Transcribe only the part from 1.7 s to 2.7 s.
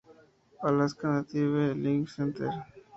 Language Center.